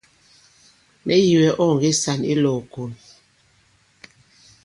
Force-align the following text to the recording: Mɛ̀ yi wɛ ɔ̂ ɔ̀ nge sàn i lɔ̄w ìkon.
Mɛ̀ 1.05 1.19
yi 1.25 1.33
wɛ 1.41 1.49
ɔ̂ 1.63 1.65
ɔ̀ 1.69 1.73
nge 1.75 1.89
sàn 2.01 2.21
i 2.31 2.35
lɔ̄w 2.43 2.59
ìkon. 2.63 2.91